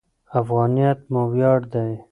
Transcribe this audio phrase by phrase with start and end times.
[0.39, 1.89] افغانیت مو ویاړ دی.